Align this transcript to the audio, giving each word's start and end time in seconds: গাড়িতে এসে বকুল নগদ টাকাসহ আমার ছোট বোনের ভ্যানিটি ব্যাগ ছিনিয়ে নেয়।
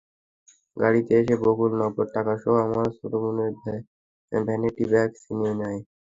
গাড়িতে 0.77 1.11
এসে 1.19 1.35
বকুল 1.43 1.71
নগদ 1.81 2.07
টাকাসহ 2.15 2.53
আমার 2.65 2.87
ছোট 2.97 3.13
বোনের 3.21 3.53
ভ্যানিটি 4.31 4.83
ব্যাগ 4.91 5.09
ছিনিয়ে 5.21 5.53
নেয়। 5.59 5.79